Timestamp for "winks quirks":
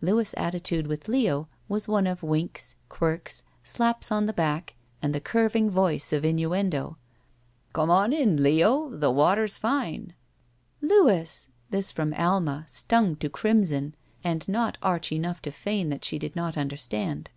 2.24-3.44